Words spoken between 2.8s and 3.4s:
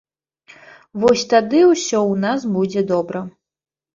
добра.